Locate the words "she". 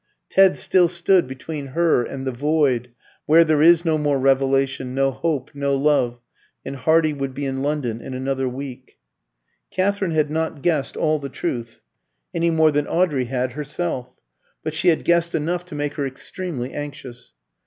14.73-14.87